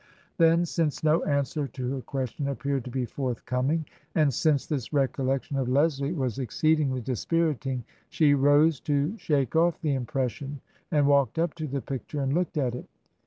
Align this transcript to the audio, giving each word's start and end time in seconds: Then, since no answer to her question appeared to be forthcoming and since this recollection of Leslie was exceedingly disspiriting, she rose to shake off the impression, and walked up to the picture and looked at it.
Then, 0.39 0.65
since 0.65 1.03
no 1.03 1.21
answer 1.25 1.67
to 1.67 1.91
her 1.91 2.01
question 2.01 2.47
appeared 2.47 2.85
to 2.85 2.89
be 2.89 3.05
forthcoming 3.05 3.85
and 4.15 4.33
since 4.33 4.65
this 4.65 4.91
recollection 4.91 5.57
of 5.57 5.69
Leslie 5.69 6.11
was 6.11 6.39
exceedingly 6.39 7.01
disspiriting, 7.01 7.83
she 8.09 8.33
rose 8.33 8.79
to 8.79 9.15
shake 9.19 9.55
off 9.55 9.79
the 9.79 9.93
impression, 9.93 10.59
and 10.89 11.05
walked 11.05 11.37
up 11.37 11.53
to 11.53 11.67
the 11.67 11.81
picture 11.81 12.19
and 12.21 12.33
looked 12.33 12.57
at 12.57 12.73
it. 12.73 12.87